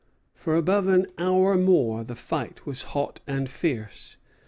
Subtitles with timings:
[0.33, 4.17] For above an hour more the fight was hot and fierce.